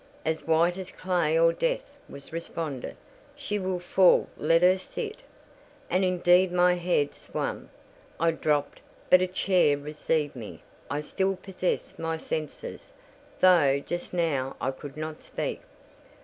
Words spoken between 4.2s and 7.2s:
let her sit." And indeed my head